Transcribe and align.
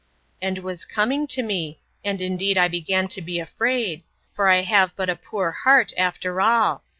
And 0.41 0.57
was 0.63 0.83
coming 0.83 1.27
to 1.27 1.43
me: 1.43 1.79
And 2.03 2.23
indeed 2.23 2.57
I 2.57 2.67
began 2.67 3.07
to 3.09 3.21
be 3.21 3.39
afraid; 3.39 4.01
for 4.33 4.47
I 4.47 4.61
have 4.63 4.95
but 4.95 5.11
a 5.11 5.15
poor 5.15 5.51
heart, 5.51 5.93
after 5.95 6.41
all. 6.41 6.83